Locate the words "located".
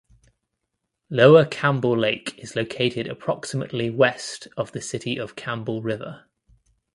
2.55-3.05